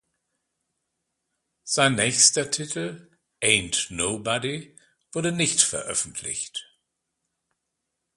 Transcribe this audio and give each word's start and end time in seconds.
Sein 1.63 1.93
nächster 1.93 2.49
Titel 2.49 3.07
"Ain’t 3.39 3.89
Nobody" 3.91 4.75
wurde 5.11 5.31
nicht 5.31 5.61
veröffentlicht. 5.61 6.67